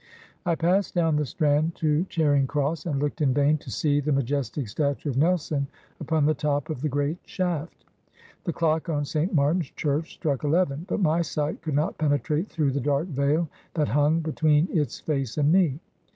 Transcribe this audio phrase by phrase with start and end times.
[0.47, 4.11] I passed down the Strand to Charing Cross, and looked in vain to see the
[4.11, 5.67] majestic statue of Nelson
[5.99, 7.85] upon the top of the great shaft.
[8.45, 9.31] The clock on St.
[9.31, 13.89] Martin's church struck eleven, but my sight could not penetrate through the dark veil that
[13.89, 15.79] hung between its face and me.